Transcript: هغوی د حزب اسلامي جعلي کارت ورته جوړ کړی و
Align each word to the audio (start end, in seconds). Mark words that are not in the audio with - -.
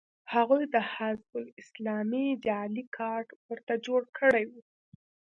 هغوی 0.33 0.63
د 0.73 0.75
حزب 0.93 1.31
اسلامي 1.61 2.27
جعلي 2.45 2.83
کارت 2.97 3.27
ورته 3.49 3.73
جوړ 3.85 4.01
کړی 4.17 4.43
و 4.51 4.53